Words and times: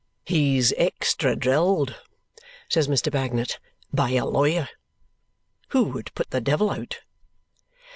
"He's 0.25 0.73
extra 0.77 1.35
drilled," 1.35 1.95
says 2.67 2.87
Mr. 2.87 3.11
Bagnet. 3.11 3.59
"By 3.93 4.13
a 4.13 4.25
lawyer. 4.25 4.67
Who 5.67 5.83
would 5.91 6.11
put 6.15 6.31
the 6.31 6.41
devil 6.41 6.71
out." 6.71 7.01